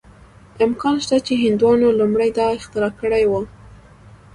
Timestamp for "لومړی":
1.99-2.29